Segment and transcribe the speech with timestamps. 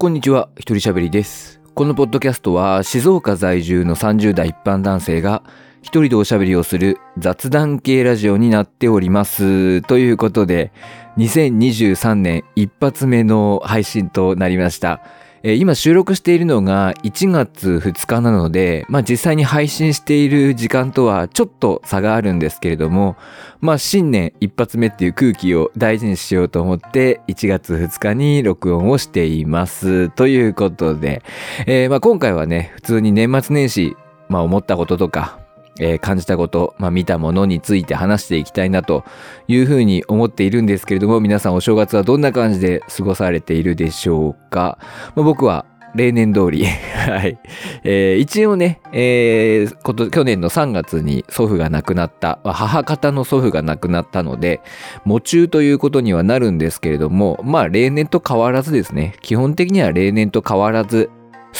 [0.00, 1.60] こんにちは、ひとりしゃべりです。
[1.74, 5.42] このポッドキャストは静岡在住の30代一般男性が
[5.82, 9.82] 一人でおしゃべりをする雑談系ラジオになっております。
[9.82, 10.70] ということで、
[11.16, 15.02] 2023年一発目の配信となりました。
[15.42, 23.16] えー今収録しているのが1月2日なので、まあ実際に配信している時間とはちょっと差があるんですけれども、
[23.60, 30.10] まあ新年一発目っていう空気を大事にしようと思って1月2日に録音をしています。
[30.10, 31.22] ということで、
[31.66, 33.96] えーまあ今回はね、普通に年末年始、
[34.28, 35.38] まあ思ったこととか、
[35.78, 39.04] えー感じたこと、まあ見たものについて話していきたいなと
[39.46, 44.78] いうふうに思っているんですけれども、皆さんお正月はどんな感じで過ごされているでしょうか？
[45.14, 45.64] まあ、僕は
[45.94, 47.38] 例年通り、 はい。
[47.82, 54.60] えー一応ね、えーこと、去年の3月に祖父が亡くなった、母方の祖父が亡くなったので、
[55.06, 61.10] 喪中ということにはなるんですけれども、まあ例年と変わらずですね、基本的には例年と変わらず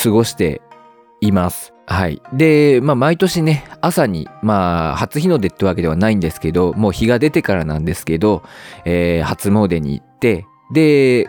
[0.02, 0.60] 過ごして
[1.20, 1.72] います。
[1.90, 2.20] はい。
[2.34, 8.42] で、まあ毎年ね、朝に、まあ初日の出ってわけではないんですけど、もう日が出てからなんですけど、
[8.84, 11.28] えー初詣に行って、で、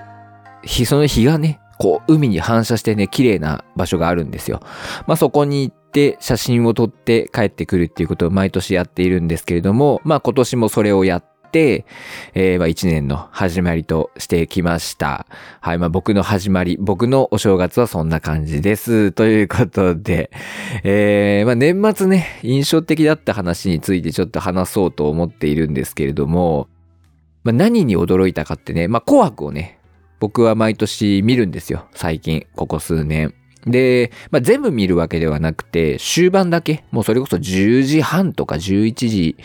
[0.64, 4.60] 日、その日がね、こう、海に反射してね、綺麗な場所があるんですよ。
[5.08, 11.86] まあ、そこに行って、写真を撮って帰ってくるっていうことを毎年やっているんですけれども、まあ、今年もそれをやって、
[12.34, 15.26] えーまあ、一年の始まりとしてきました。
[15.62, 19.12] はい、まあ、僕の始まり、僕のお正月はそんな感じです。
[19.12, 20.32] ということで、
[20.84, 26.68] えーまあ、年末ね、印象的だった話についてちょっと話そうと思っているんですけれども、
[27.44, 29.80] まあ、何に驚いたかってね、まあ、紅白をね、
[30.20, 31.88] 僕は毎年見るんですよ。
[31.94, 33.34] 最近、ここ数年。
[33.66, 39.38] で、まあ、全部見るわけではなくて、終盤だけ、もうそれこそ10時半とか11時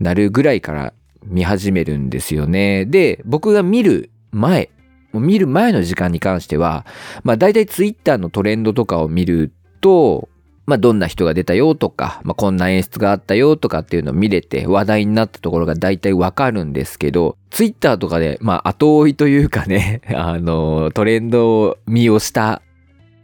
[0.00, 0.92] なるぐらいから
[1.26, 2.84] 見始めるんですよね。
[2.86, 4.70] で、僕が見る前、
[5.12, 6.86] 見る前の時間に関しては、
[7.22, 10.28] まあ大体ツイッターのトレンドとかを見ると、
[10.66, 22.62] まあどんな人が出たよとか、まあこんな演出があったよとかっていうのを見れて話題になったところが大体わかるんですけど、ツイッターとかで、まあ後追いというかね、 あの、トレンド見をした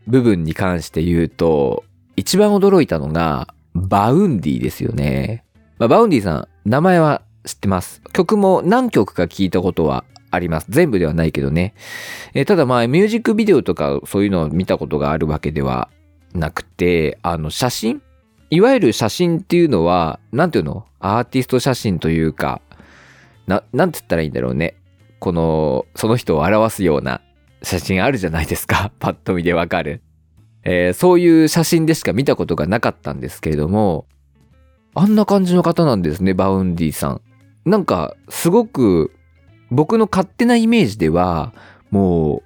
[0.07, 1.85] 部分に関して言うと、
[2.17, 5.45] 一番驚いたのが、 Vaundy ですよね。
[5.79, 8.03] まあ、 Vaundyさん、名前は知ってます。
[8.13, 10.67] 曲も何曲か聞いたことはあります。
[10.69, 11.75] 全部ではないけどね。
[12.35, 15.89] えーただまあ、ミュージックビデオとかそういうのを見たことがあるわけでは
[16.35, 18.03] なくて、あの、写真？
[18.51, 20.85] いわゆる写真っていうのは、なんていうの？
[20.99, 22.61] アーティスト写真というか、
[23.47, 24.75] な、なんて言ったらいいんだろうね。
[25.19, 27.21] この、その人を表すような
[27.63, 28.93] 写真あるじゃないですか。
[29.01, 30.03] パッと見でわかる。
[30.63, 34.07] えーそういう写真でしか見たことがなかったんですけれども、
[34.95, 37.21] あんな感じの方なんですね、 Vaundyさん。
[37.65, 39.13] なんか、すごく、
[39.71, 41.53] 僕の勝手なイメージでは、
[41.91, 42.43] もう、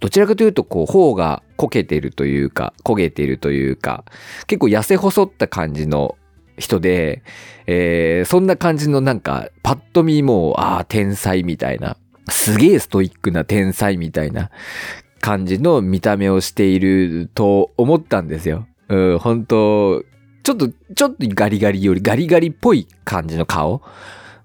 [0.00, 4.04] どちらかというと、こう、頬がこけてるというか、焦げてるというか、
[4.46, 6.16] 結構痩せ細った感じの
[6.58, 7.22] 人で、
[7.66, 11.96] えーそんな感じのなんか、パッと見もう、ああ、天才みたいな、
[12.28, 14.50] すげえストイックな天才みたいな
[15.20, 18.66] 感じの見た目をしていると思ったんですよ。
[18.88, 20.04] うん、本当
[20.42, 23.82] ちょっと、ちょっとガリガリよりガリガリっぽい感じの顔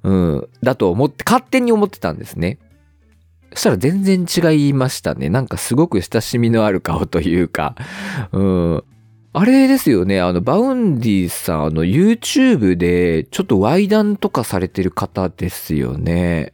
[0.03, 2.57] うん、だと思って、勝手に思ってたんですね。
[3.53, 5.29] そしたら全然違いましたね。
[5.29, 7.75] なんかすごく親しみのある顔というか、
[8.31, 8.83] うん。
[9.33, 16.51] あれですよね、あの、 Vaundyさん、あの、YouTube で、ちょっとワイダンとかされてる方ですよね。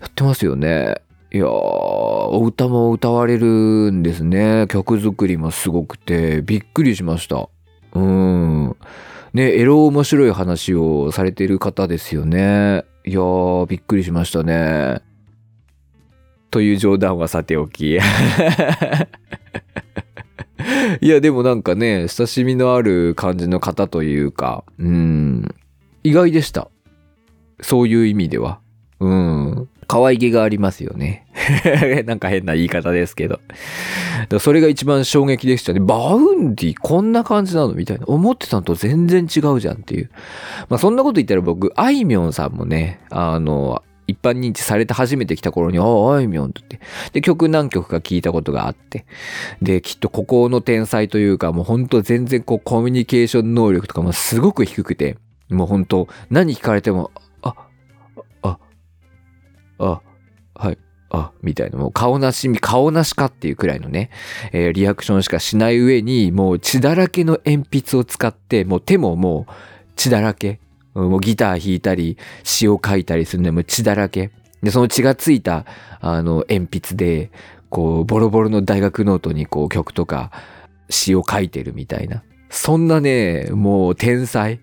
[0.00, 1.02] やってますよね。
[1.30, 3.46] いやー、お歌も歌われる
[3.92, 4.66] んですね。
[4.70, 7.50] 曲作りもすごくて、びっくりしました。
[7.92, 8.76] うん。
[9.34, 12.84] ね、エロ面白い話をされている方ですよね。
[13.04, 15.02] いやー、びっくりしましたね。
[16.50, 17.98] という冗談はさておき。
[21.00, 25.54] いや、でもなんかね、親しみのある感じの方というか、うん、
[26.02, 26.70] 意外でした。
[27.60, 28.60] そういう意味では。
[29.00, 29.68] うん。
[29.88, 31.26] 可愛げがありますよね。
[32.06, 33.40] なんか変な言い方ですけど。
[34.38, 35.80] それが一番衝撃でしたね。
[35.80, 38.04] Vaundyこんな感じなのみたいな。
[38.06, 40.10] 思ってたのと全然違うじゃんっていう。
[40.68, 46.80] まあそんなこと言ったら僕、あいみょんさんもね、あの、一般認知されて初めて来た頃に、ああ、あいみょんって。
[47.12, 49.06] で、曲何曲か聞いたことがあって。
[49.62, 55.16] で、きっと孤高の天才というか、もう本当全然こうコミュニケーション能力とかもすごく低くて、
[55.50, 57.10] もう本当何聞かれても、
[59.78, 60.00] あ、
[60.54, 60.78] はい、
[61.10, 64.10] あ、みたいな、もうカオナシみ、カオナシかっていうくらいのね、
[64.52, 69.52] えーリアクションしかしない上に、もう血だらけの鉛筆を使って、もう手ももう
[69.96, 70.60] 血だらけ。
[70.94, 74.32] もうギター弾いたり、詩を書いたりするのも血だらけ。
[74.62, 75.64] で、その血がついた、
[76.00, 77.30] あの、鉛筆で、
[77.70, 80.32] こう、ボロボロの大学ノートにこう曲とか
[80.90, 82.24] 詩を書いてるみたいな。
[82.50, 84.60] そんなね、もう天才。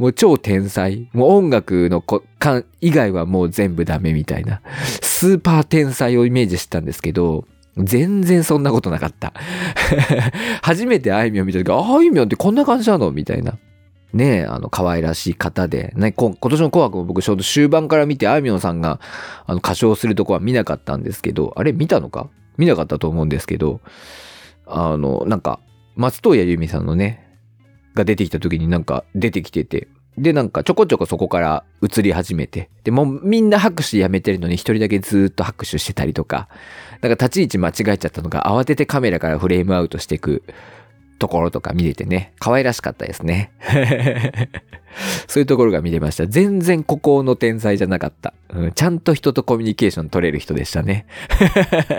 [0.00, 1.10] もう超天才。
[1.12, 4.62] もう音楽のこか以外はもう全部ダメみたいな。
[5.02, 7.44] スーパー天才をイメージしてたんですけど、
[7.76, 9.34] 全然そんなことなかった。
[10.62, 13.58] 初めてあいみょん見た時、あいみょんってこんな感じなのみたいな。
[14.14, 19.00] ねえ、あの、可愛らしい方で、ね、今年の紅白も僕ちょうど終盤から見て、あいみょんさんが、
[19.46, 23.82] あの、歌唱するとこは見なかったんですけど、あれ見たのか見なかったと思うんですけど、
[24.66, 25.60] あの、なんか、
[25.94, 27.29] 松任谷由実さんのね、
[27.94, 29.88] が出てきた時になんか出てきてて、
[30.18, 36.48] で、なんかちょこちょこそこから映り始めて、で、もうみんな拍手やめてるのに一人だけずっと拍手してたりとか、
[37.00, 40.42] なんか立ち位置間違えちゃったのが慌ててカメラからフレームアウトしていく
[41.18, 43.52] ところとか見れてね、可愛らしかったですね。
[45.28, 46.26] そういうところが見れました。
[46.26, 48.72] 全然孤高の天才じゃなかった、うん。
[48.72, 51.06] ちゃんと人とコミュニケーション取れる人でしたね。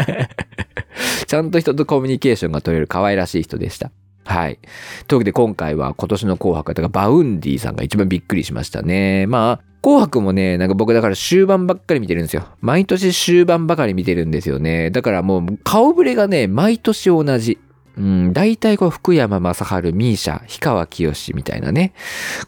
[1.26, 3.92] ちゃんと人とコミュニケーションが取れる可愛らしい人でした。
[4.26, 4.60] はい。
[5.08, 9.26] というわけで今回は今年の紅白だから Vaundyさんが一番びっくりしましたね。
[9.28, 12.44] まあ、紅白もね、なんか僕だから終盤ばっかり見てるんですよ。
[12.60, 14.92] 毎年終盤ばかり見てるんですよね。
[14.92, 17.58] だからもう顔ぶれがね、毎年同じ。
[18.02, 21.94] うん、大体こう福山雅治、 MISIA、氷川きよしみたいなね。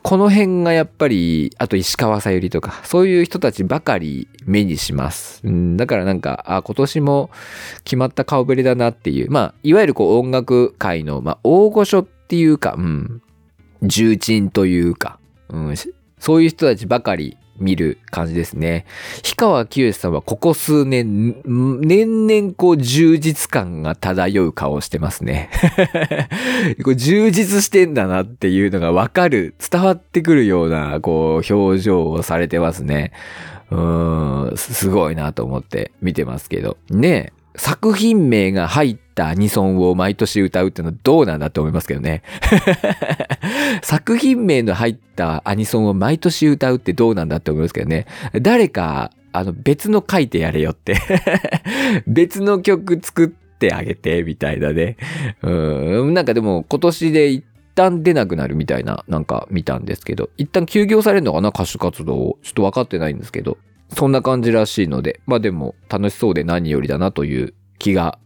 [0.02, 5.42] この辺がやっぱり、あと石川さゆりとか、そういう人たちばかり目にします。
[5.44, 7.30] うん、だからなんか、あ、今年も
[7.84, 9.30] 決まった顔ぶれだなっていう。
[9.30, 13.22] まあ、いわゆるこう音楽界の、まあ、大御所っていうか、うん、
[13.84, 15.20] 重鎮というか、
[15.50, 15.76] うん、
[16.18, 18.86] そういう人たちばかり見る感じですね。
[19.24, 25.50] 氷川きよしさんはここ数年、年々こう充実感が漂う顔をしてますね。
[26.84, 33.12] こう充実してんだなっていうのがわかる、伝わってくるようなこう表情をされてますね。
[33.72, 36.78] うーん、すごいなと思って見てますけど。
[36.90, 42.24] ね作品名が入ったアニソンを毎年歌うってのはどうなんだと思いますけどね。
[43.82, 48.06] 作品名の入ったアニソンを毎年歌うってどうなんだって思いますけどね。
[48.42, 50.98] 誰か、あの別の書いてやれよって。
[52.08, 54.98] 別の曲作ってあげて、みたいなね。
[55.42, 56.14] うん。
[56.14, 57.44] なんかでも今年で一
[57.76, 62.40] 旦出なくなるみたいな、なんか見たんですけど、一旦休業されるのかな歌手活動を。
[62.44, 63.58] ちょっと分かってないんですけど。
[63.90, 68.18] そんな感じらしいので、まあでも楽しそうで何よりだなという気が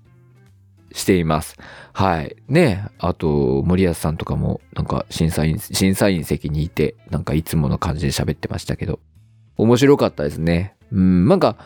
[0.98, 1.56] しています。
[1.94, 2.36] はい。
[2.48, 9.00] ねあと、森保さんとかも、なんか審査員、審査員席にいて、なんかいつもの感じで喋ってましたけど、
[9.58, 10.76] 面白かったですね。
[10.92, 11.58] うん、なんか、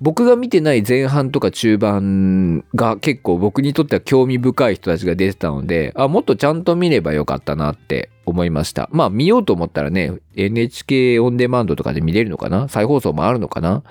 [0.00, 8.88] 僕が見てない前半とか中盤が結構僕にとっては興味深い人たちが出てたので、あ、もっとちゃんと見ればよかったなって思いました。
[8.92, 12.68] まあ見ようと思ったらね、NHK オンデマンドとかで見れるのかな？
[12.68, 13.82] 再放送もあるのかな？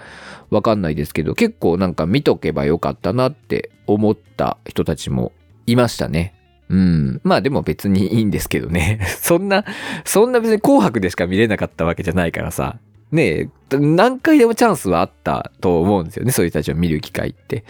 [0.50, 5.34] わかんないですけど、結構なんか見とけばよかったなって思った人たちも
[5.66, 6.34] いましたね。
[6.70, 7.22] うん。
[7.24, 9.00] まあでも別にいいんですけどね。
[9.20, 9.66] そんな、
[10.06, 12.78] そんな別に紅白でしか見れなかったわけじゃないからさ。
[13.12, 16.32] ねえ、何回でもチャンスはあったと思うんですよね。
[16.32, 17.64] そういう人たちを見る機会って。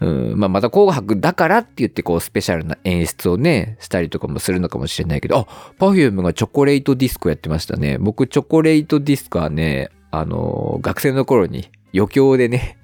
[0.00, 5.44] うん、まあまた紅白だからって言ってこうスペシャルな演出をね、したりとかもするのかもしれないけど、あ、
[5.78, 7.98] パフュームがチョコレートディスコやってましたね。
[7.98, 12.78] 僕チョコレートディスコはね、あの、学生の頃に余興でね、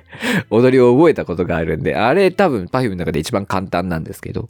[0.50, 4.48] 踊りを覚えたことがあるんで、あれ多分 Perfume の中で一番簡単なんですけど、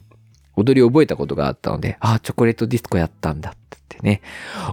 [0.55, 3.53] 踊りを覚えたことがあったので、あ、チョコレートディスコやったんだっ
[3.89, 4.21] てね、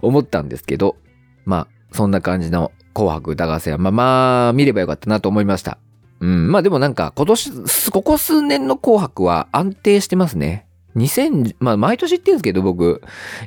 [0.02, 0.96] 思ったんですけど、
[1.44, 5.78] まあ、そんな感じの紅白歌合戦は、まあまあ、見ればよかったなと思いました。
[6.20, 7.50] うん、まあでもなんか今年、
[7.90, 10.66] ここ数年の紅白は安定してますね。
[10.96, 13.02] 2000、まあ毎年言ってるんですけど僕、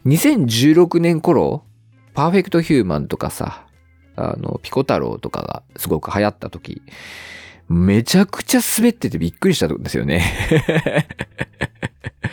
[0.05, 1.63] 2016年頃、
[2.13, 3.65] パーフェクトヒューマンとかさ、
[4.17, 6.81] あの、ピコ太郎とかがすごく流行った時、
[7.67, 10.23] めちゃくちゃ滑っててびっくりしたんですよね。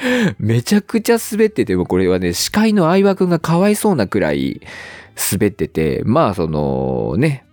[0.38, 4.60] めちゃくちゃ滑っててもこれはね、司会の相葉くんがかわいそうなくらい
[5.32, 7.44] 滑ってて、まあそのね、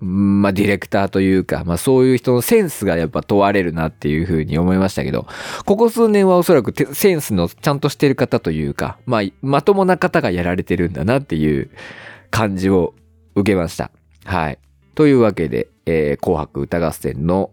[0.00, 5.26] まあディレクターというか、まあそういう人のセンスがやっぱ問われるなっていうふうに思いましたけど、
[5.66, 11.70] ここ数年はおそらくセンスのちゃんとしてる方というか、まあまともな方がやられてるんだなっていう
[12.30, 12.94] 感じを
[13.34, 13.90] 受けました。
[14.24, 14.58] はい。
[14.94, 17.50] というわけで、えー、紅白歌合戦の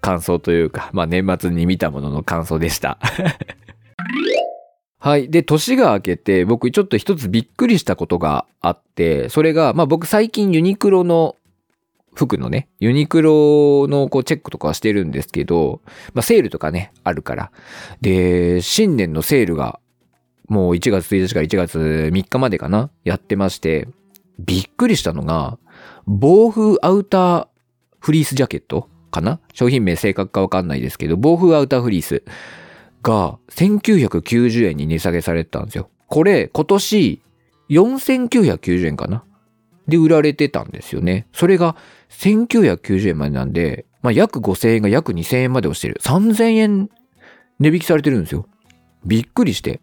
[0.00, 2.98] 感想というか、まあ年末に見たものの感想でした。
[4.98, 5.30] はい。
[5.30, 11.36] で、年が明けて、僕ちょっと一つびっくりしたことがあって、それが、まあ僕最近ユニクロの
[12.14, 15.80] 服のね、ユニクロのこうチェックとかはしてるんですけど、
[16.12, 17.50] まあセールとかね、あるから。
[18.02, 19.80] で、新年のセールが、
[20.48, 21.78] もう1月1日から1月
[22.12, 23.88] 3日までかなやってまして、
[24.38, 25.58] びっくりしたのが、
[26.06, 27.48] 防風アウター
[28.00, 29.40] フリースジャケットかな？
[29.52, 32.22] 商品名正確かわかんないですけど、暴風アウターフリース
[33.02, 35.90] が1990円に値下げされてたんですよ。
[36.06, 37.22] これ今年
[37.68, 39.24] 4990円かな？
[39.88, 41.26] で売られてたんですよね。
[41.32, 41.76] それが
[42.10, 45.98] 1990円までなんで、まあ、約5000円が約2000円まで落ちてる。
[46.00, 46.90] 3000円
[47.58, 48.46] 値引きされてるんですよ。
[49.04, 49.80] びっくりして。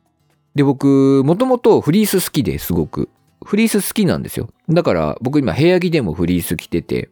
[0.56, 3.10] で、僕、もともとフリース好きですごく。
[3.44, 4.50] フリース好きなんですよ。
[4.70, 7.10] だから僕今部屋着でもフリース着てて、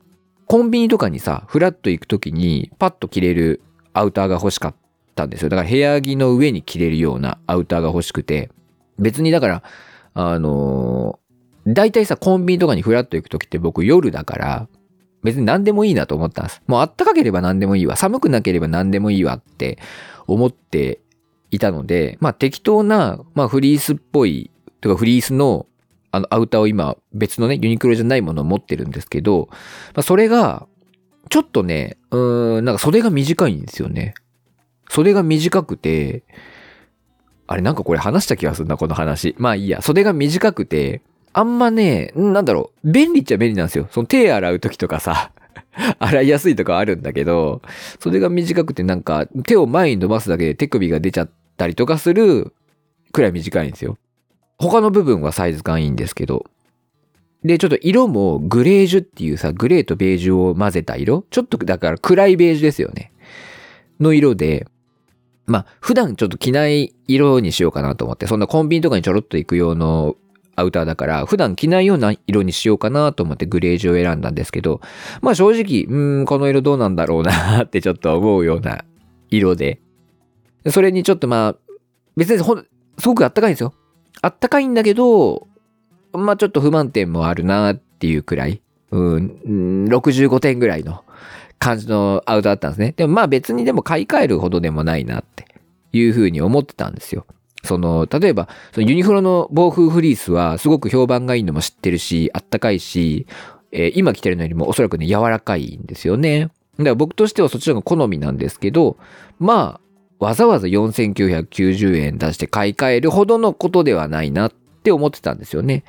[0.47, 3.61] コンビニとかにさ、フラッと行くときにパッと着れる
[3.93, 4.75] アウターが欲しかっ
[5.15, 5.49] たんですよ。
[5.49, 8.51] だから部屋着の上に着れるようなアウターが欲しくて、
[8.99, 9.63] 別にだから、
[10.13, 14.67] あのー、大体さ、コンビニとかにフラッと行くときって僕夜だから、
[15.23, 16.61] 別に何でもいいなと思ったんです。
[16.67, 17.95] もうあったかければ何でもいいわ。
[17.95, 19.79] 寒くなければ何でもいいわって
[20.27, 20.99] 思って
[21.49, 24.51] いたので、まあ適当な、まあフリースっぽい、
[24.81, 25.65] とかフリースの
[26.15, 29.57] あのアウターを今別のね、ユニクロじゃないものを持ってるんですけど、ま
[29.99, 30.67] あそれが、
[31.29, 34.13] ちょっとね、うーん、なんか袖が短いんですよね。
[34.89, 36.23] 袖が短くて、
[37.47, 39.35] あれなんかこれ話した気がするな、この話。
[39.37, 39.81] まあいいや。
[39.81, 41.01] 袖が短くて、
[41.33, 43.87] あんまね、なんだろう、便利っちゃ便利なんですよ。
[43.91, 45.31] その手洗う時とかさ、
[45.99, 47.61] 洗いやすいとかあるんだけど、
[47.99, 52.53] 袖が短くてなんか手を前に伸ばすだけで手首が出ちゃったりとかする
[53.11, 53.97] くらい短いんですよ。
[54.57, 56.45] 他の部分はサイズ感いいんですけど。
[57.43, 63.11] で、ちょっと色もグレージュっていうさ、グレーとベージュを混ぜた色ちょっとだから暗いベージュですよね。
[63.99, 64.67] の色で、
[65.45, 70.15] まあ、普段ちょっと着ない色にしようかなと思って、そんなコンビニとかにちょろっと行く用の
[70.55, 74.81] アウターだから、普段着ないような色にしようかなと思ってグレージュを選んだんですけど、
[75.21, 78.85] まあ正直、うん、この色どうなんだろうなってちょっと思うような
[79.29, 79.79] 色で、
[80.71, 81.55] それにちょっとまあ、
[82.17, 82.65] 別にほん、
[82.97, 83.73] すごくあったかいんですよ。
[84.25, 85.47] あったかいんだけど、
[86.11, 91.03] まあちょっと不満点もあるなっていうくらい、うん、65点ぐらいの
[91.59, 92.93] 感じのアウターだったんですね。
[92.97, 95.45] でもまあ別にでも買い替えるほどでもないなって
[95.93, 97.27] いうふうに思ってたんですよ。
[97.63, 103.27] その、例えば、そのユニクロの防風フリースはすごく評判がいいのも知ってるし、あったかいし、
[103.71, 106.49] えー、今着てるのよりもおそらくね、柔らかいんですよね。
[106.77, 108.97] だから僕としてはそっちの方が好みなんですけど、
[109.37, 109.84] まあ、
[110.19, 115.83] わざわざ4990円出して買い替えるほどのことではないなって思ってたんですよね。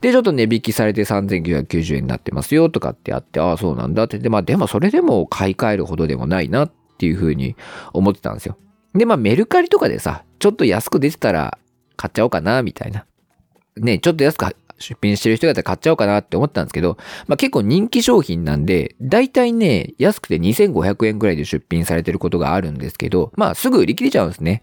[0.00, 4.18] で、ちょっと値引きされて3990円になってますよとかってあって、ああ、そうなんだって。
[4.18, 7.56] で、まあ、でもそれでも買い替えるほどでもないなっていうふうに
[7.92, 8.56] 思ってたんですよ。
[8.94, 11.58] で、まあメルカリとかでさ、ちょっと安く出てたら
[11.96, 13.06] 買っちゃおうかな、みたいな。
[13.76, 14.46] ね、ちょっと安く
[14.78, 24.62] 出品してる人だったら買っちゃおうかなって思ったんですけど、まあ結構人気商品なんで、だいたいね、安くて2500円くらいで出品されてることがあるんですけど、まあすぐ売り切れちゃうんですね。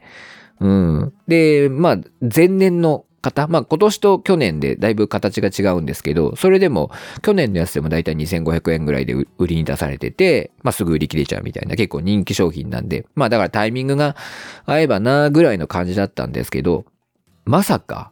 [0.60, 1.14] うん。
[1.28, 6.92] で、まあ前年の方、まあ今年と去年でだいぶ形が違うんですけど、それでも
[7.22, 14.16] 去年のやつでもだいたい2500円ぐらいで売りに出されてて、まあすぐ売り切れちゃうみたいな結構人気商品なんで、まあだからタイミングが
[14.66, 16.86] 合えばなぐらいの感じだったんですけど、
[17.46, 18.12] まさか、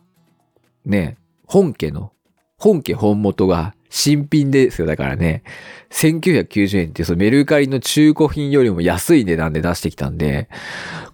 [0.85, 1.17] ね、
[1.51, 2.13] 本家の、
[2.57, 4.87] 本家本元が新品ですよ。
[4.87, 5.43] だからね、
[5.89, 10.47] 1990円ってそのメルカリの中古品よりも安い値段で出してきたんで、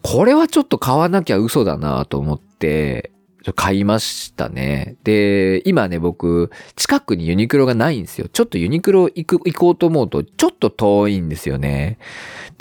[0.03, 3.09] これはちょっと買わなきゃ嘘だなと思って、
[3.55, 4.97] 買いましたね。
[5.03, 8.27] で、今ね、僕、近くにユニクロがないんですよ。
[8.31, 11.97] ちょっとユニクロ行く、行こうと思うと、ちょっと遠いんですよね。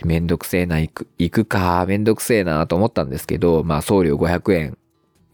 [0.03, 4.79] めんどくせえな、行く、行くか、めんどくせえなと思ったんですけど、まあ送料500円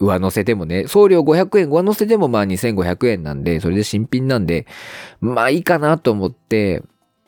[0.03, 4.67] 上乗せてもね、送料500円上乗せてもまあ2500円なんで、それで新品なんで、
[5.21, 6.83] まあいいかなと思って、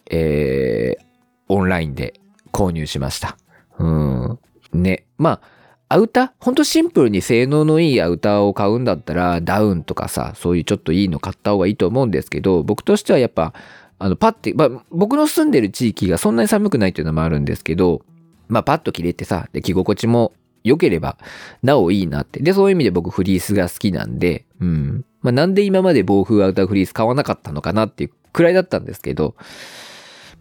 [0.10, 1.04] えー、
[1.48, 2.20] オンラインで
[2.52, 3.38] 購入しました。
[3.80, 4.40] うん。
[4.74, 5.06] ね。
[5.18, 6.32] まあ、アウター？
[6.40, 13.54] ほんとシンプルに性能のいいアウターを買うんだったら、ダウンとかさ、そういうちょっといいの買った方がいいと思うんですけど、僕としてはやっぱ、
[13.98, 18.02] あの、パッて、まあ、僕の住んでる地域がそんなに寒くないっていうのもあるんですけど、
[18.48, 20.34] まあ、パッと着れてさ、で、着心地も
[20.66, 21.18] 良ければ、
[21.64, 22.42] なおいいなって。
[22.42, 25.06] で、そういう意味で僕フリースが好きなんで、うん。
[25.22, 29.36] まあ、なんで今まで暴風アウターフリース買わなかったのかなっていうくらいだったんですけど、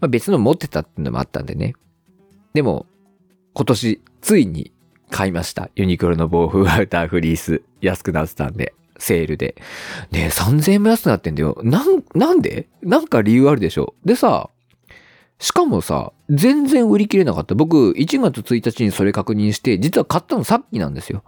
[0.01, 1.75] まあ、別の持ってたっていうのもあったんでね。
[2.53, 2.85] でも、
[3.53, 4.73] 今年、ついに
[5.09, 5.69] 買いました。
[5.75, 7.61] ユニクロの暴風アウターフリース。
[7.81, 8.73] 安くなってたんで。
[8.97, 9.55] セールで。
[10.11, 11.59] ねえ、3000円も安くなってんだよ。
[11.63, 12.67] なん、なんで？
[12.81, 13.93] なんか理由あるでしょ。
[14.05, 14.49] でさ、
[15.39, 17.55] しかもさ、全然売り切れなかった。
[17.55, 21.23] 僕、1月1日にそれ確認して、実は買ったのさっきなんですよ。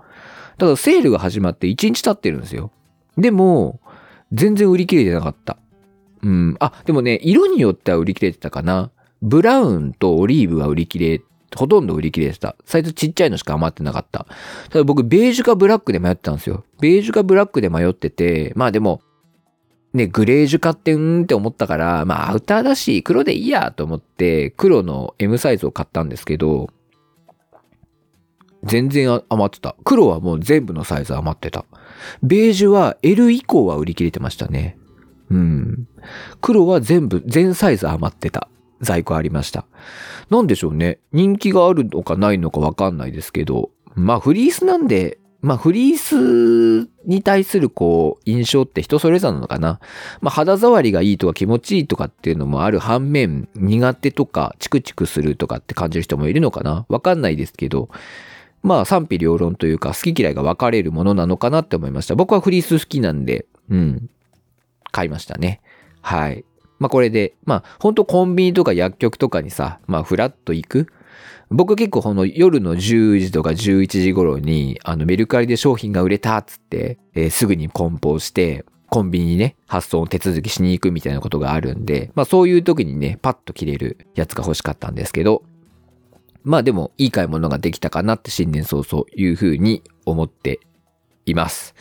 [0.58, 2.72] ただセールが始まって1日経ってるんですよ。
[3.18, 3.80] でも、
[4.32, 5.58] 全然売り切れてなかった。
[6.24, 6.56] うん。
[6.60, 8.92] あ、でもね、色によっては売り切れてたかな。
[9.22, 11.22] ブラウンとオリーブは売り切れ、
[11.56, 12.56] ほとんど売り切れてた。
[12.66, 14.26] サイズちっちゃいのしか余ってなかった。
[14.70, 16.64] ただ僕、ベージュかブラックで迷ってたんですよ。
[16.80, 19.02] ベージュかブラックで迷ってて、まあでも、
[19.94, 26.70] ね、グレージュ買ってうーんって思ったから、まあアウターだし黒でいいやと思って黒の M サイズを買ったんですけど、
[28.64, 29.76] 全然余ってた。
[29.84, 31.66] 黒はもう全部のサイズ余ってた。
[32.22, 34.78] ベージュは L 以降は売り切れてましたね。
[35.30, 35.88] うん。
[36.42, 38.50] 黒は全部、全サイズ余ってた。
[38.82, 39.66] 在庫ありました。
[40.30, 41.00] なんでしょうね。
[41.12, 49.80] 人気があるのかないのかわかんないですけど、まあフリースなんで、まあフリースに対するこう印象って人それぞれなのかな。
[50.22, 57.90] まあ肌触りがいいとか気持ちいいとかっていうのもある反面、苦手とかチクチクするとかって感じる人もいるのかなわかんないですけど、
[58.64, 62.16] まあ賛否両論というか好き嫌いが分かれるものなのかなって思いました。
[62.16, 64.10] 僕はフリース好きなんで、うん。
[64.92, 65.62] 買いましたね。
[66.02, 66.44] はい。
[66.80, 70.88] まあこれで、まあ本当コンビニとか薬局とかにさ、まあフラッと行く。
[71.50, 85.44] 僕結構この夜の10時とか11時頃に、あのメルカリで商品が売れたっつって、えー、すぐに梱包して、コンビニにね、発送の手続きしに行くみたいなことがあるんで、まあそういう時にね、パッと切れるやつが欲しかったんですけど、
[86.44, 90.62] まあでもいい買い物ができたかなって新年早々いうふうに思って
[91.26, 91.76] います。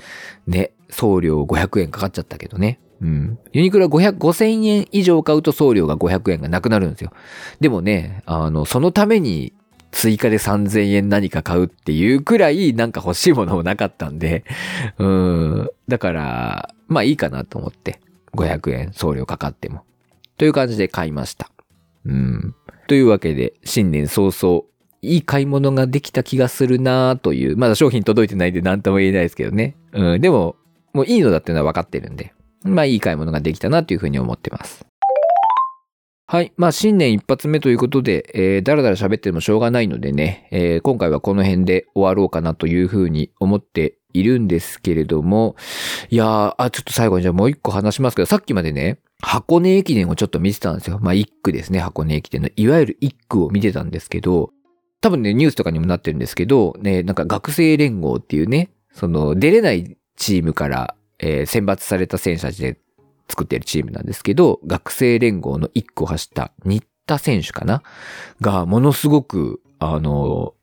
[0.47, 2.81] ね、送料500円かかっちゃったけどね。
[3.00, 3.38] うん。
[3.53, 7.12] ユニクロは500、5000円以上買うと送料が500円がなくなるんですよ。
[7.61, 9.53] でもね、あの、そのために
[9.93, 14.45] 追加で3000円何か買うっていうくらいなんか欲しいものもなかったんで、
[14.99, 15.71] うん。
[15.88, 18.00] だから、まあいいかなと思って、
[18.35, 19.83] 500円送料かかっても。
[20.38, 21.50] という感じで買いました。
[22.05, 22.55] うん。
[22.88, 24.65] というわけで、新年早々、
[25.03, 29.76] いい買い物ができた気がするなという、まだ商品届いてないんで何とも言えないですけどね。
[29.93, 30.21] うん。
[30.21, 30.57] でも、
[30.93, 32.33] もういいのだっていうのは分かってるんで、
[32.67, 34.87] まあいい買い物ができたなというふうに思ってます。
[36.29, 36.53] はい。
[36.57, 45.55] まあ新年一発目ということで、えー、だらだら喋ってもしょうがないのでね、えー、今回はこの辺で終わろうかなというふうに思っているんですけれども、
[46.11, 50.99] いやー、あ、ちょっと最後にじゃあもう一個話しますけど、さっきまでね、箱根駅伝をちょっと見てたんですよ。
[51.01, 52.49] まあ一区ですね、箱根駅伝の。
[52.57, 54.51] いわゆる一区を見てたんですけど、
[55.01, 62.79] 多分ね、ニュースとかにもなってるんですけど、ね、なんか学生連合っていうね、その出れないチームからえー、選抜された選手たちで
[63.29, 67.83] 作っているチームなんですけど、学生連合の1個走った新田選手かな
[68.41, 70.55] が、ものすごく、あの、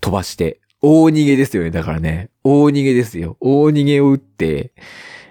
[0.00, 1.70] 飛ばして、大逃げですよね。
[1.70, 3.36] だからね、大逃げですよ。
[3.40, 4.72] 大逃げを打って、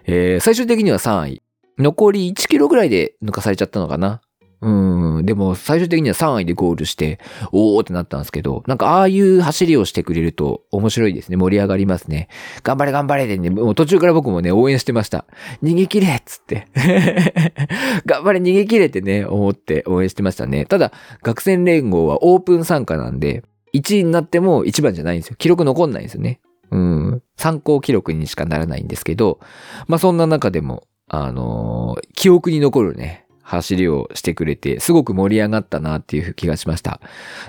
[0.05, 1.41] えー、最終的には3位。
[1.77, 4.21] 残り1キロぐらいで抜かされちゃったのかな
[4.61, 5.25] うん。
[5.25, 7.19] でも、最終的には3位でゴールして、
[7.51, 11.37] おーってなったんですけど、なんかああいう走りをしてくれると面白いですね。
[11.37, 12.27] 盛り上がりますね。
[12.61, 15.25] 頑張れ頑張れでね、もう途中から僕もね、応援してました。
[15.63, 16.67] 逃げ切れっつって。
[18.05, 20.65] 頑張れ逃げ切れってね、思って応援してましたね。
[20.65, 20.91] ただ、
[21.23, 23.43] 学生連合はオープン参加なんで、
[23.73, 25.35] 1位になっても1番じゃないんですよ。
[25.37, 26.39] 記録残んないんですよね。
[26.69, 27.23] うん。
[27.35, 29.39] 参考記録にしかならないんですけど、
[29.87, 33.20] まあそんな中でも、あのー、記憶に残るね、
[33.51, 37.01] 走りをしてくれて、すごく盛り上がったなっていう気がしました。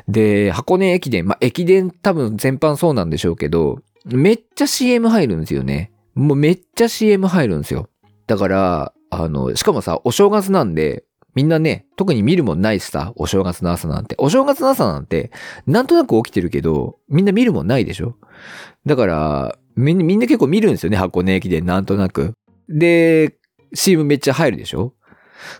[0.09, 5.93] で、箱根駅伝、まあ、駅伝多分全般そうなんでしょうけど、めっちゃ CM 入るんですよね。
[6.15, 7.89] もうめっちゃ CM 入るんですよ。
[8.27, 14.17] だから、あの、しかもさ、お正月なんで、みんなね、特に見るもんないしさ、お正月の朝なんて。
[14.19, 15.31] お正月の朝なんて、
[15.67, 18.17] なんとなく起きてるけど、みんな見るもんないでしょ
[18.87, 22.35] だから、みんな結構見るんですよね、箱根駅伝、なんとなく。
[22.69, 23.37] で、
[23.73, 24.95] CM めっちゃ入るでしょ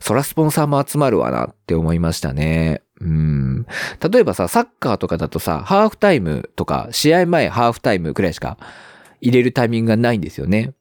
[0.01, 2.83] そらスポンサーも集まるわなって思いましたね。
[3.01, 3.67] うん。
[4.13, 8.59] 例えばさ、サッカーとかだとさ、ハーフタイムとか、試合前ハーフタイムくらいしか
[9.21, 10.75] 入れるタイミングがないんですよね。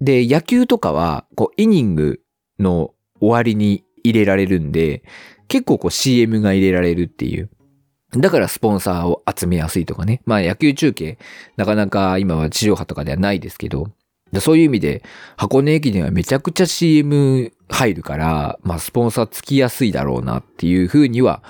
[0.00, 2.20] で、野球とかは、こう、イニング
[2.58, 5.02] の終わりに入れられるんで、
[5.48, 7.50] 結構こう CM が入れられるっていう。
[8.16, 10.22] だからスポンサーを集めやすいとかね。
[10.26, 11.18] まあ野球中継、
[11.56, 13.90] なかなか今は地上波とかではないですけど、
[14.40, 15.02] そういう意味で、
[15.36, 21.42] 箱根駅伝はめちゃくちゃ CM 入るから、まあ、スポンサーつきやすいだろうなっていうふうには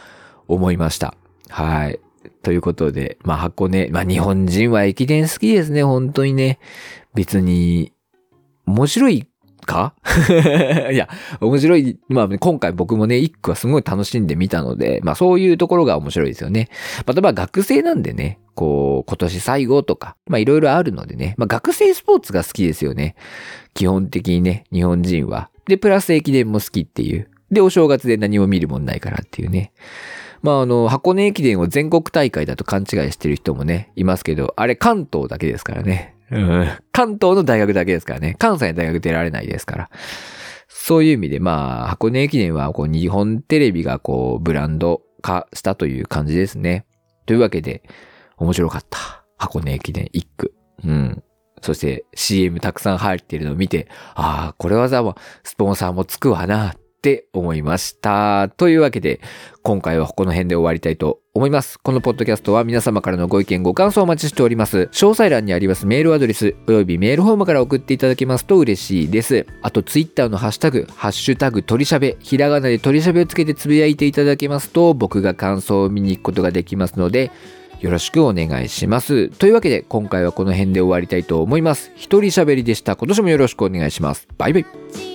[0.48, 1.14] 思いました。
[1.48, 2.00] はい。
[2.42, 6.58] ということで、まあ、箱根、まあ、日本人は駅伝好きですね、本当にね。
[7.14, 7.92] 別に、
[8.66, 9.28] 面白い
[9.66, 9.94] か？
[10.92, 11.08] いや、
[11.40, 11.98] 面白い。
[12.08, 16.68] まあ、今回僕もね、一句はすごい楽しんでみたので、まあそういうところが面白いですよね。
[17.06, 23.14] まあ、例えば学生なんでね、こう、今年最後とか、まあいろいろあるのでね、まあ学生スポーツが好きですよね。
[23.74, 25.50] 基本的にね、日本人は。
[25.66, 27.28] で、プラス駅伝も好きっていう。
[27.50, 29.72] で、お正月で何も見るもんないからっていうね。
[30.42, 36.16] まああの、箱根駅伝を全国大会だと勘違いしてる人もね、いますけど、あれ関東だけですからね。
[36.30, 36.68] うん。
[36.92, 38.34] 関東の大学だけですからね。
[38.38, 39.90] 関西の大学出られないですから。
[40.68, 46.86] そういう意味で、まあ、箱根駅伝は、こう、日本テレビがこう、ブランド化したという感じですね。
[47.26, 47.82] というわけで、
[48.36, 49.24] 面白かった。
[49.38, 50.54] 箱根駅伝一区。
[50.84, 51.22] うん。
[51.62, 55.02] そして CM たくさん入っているのを見て、ああ、これはざ
[55.44, 58.48] スポンサーもつくわな、って思いました。
[58.56, 59.20] というわけで、
[59.64, 61.78] 今回はこの辺で終わりたいと思います。
[61.78, 64.88] このポッドキャストは皆様からのご意見ご感想をお待ちしております。
[64.92, 69.46] 詳細欄にありますメールアドレスおよびメールフォームから送っていただけますと嬉しいです。
[69.62, 77.32] あとツイッターのハッシュタグ、ハッシュタグ鳥しゃべ、ひらがなで鳥しゃべをつけてつぶやいていただけますと僕が感想を見に行くことができますので、
[77.80, 79.28] よろしくお願いします。
[79.28, 81.90] というわけで今回はこの辺で終わりたいと思います。
[81.96, 82.94] 一人喋りでした。
[82.94, 84.28] 今年もよろしくお願いします。
[84.38, 85.11] バイバイ。